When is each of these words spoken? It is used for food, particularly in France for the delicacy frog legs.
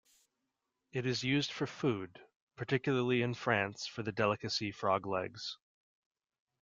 It 0.93 1.05
is 1.05 1.23
used 1.23 1.51
for 1.51 1.67
food, 1.67 2.19
particularly 2.55 3.21
in 3.21 3.35
France 3.35 3.85
for 3.85 4.01
the 4.01 4.11
delicacy 4.11 4.71
frog 4.71 5.05
legs. 5.05 5.59